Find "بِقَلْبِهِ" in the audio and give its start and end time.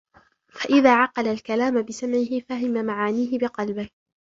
3.39-3.89